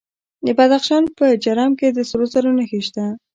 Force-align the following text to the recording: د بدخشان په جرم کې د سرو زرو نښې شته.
د 0.45 0.47
بدخشان 0.57 1.03
په 1.17 1.25
جرم 1.43 1.71
کې 1.79 1.87
د 1.91 1.99
سرو 2.09 2.25
زرو 2.33 2.51
نښې 2.57 2.79
شته. 2.87 3.05